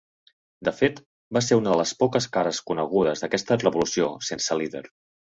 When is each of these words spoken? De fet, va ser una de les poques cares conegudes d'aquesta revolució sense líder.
De 0.67 0.71
fet, 0.75 1.01
va 1.37 1.43
ser 1.47 1.57
una 1.59 1.71
de 1.73 1.75
les 1.81 1.91
poques 1.99 2.27
cares 2.37 2.61
conegudes 2.69 3.21
d'aquesta 3.25 3.57
revolució 3.65 4.07
sense 4.29 4.57
líder. 4.63 4.83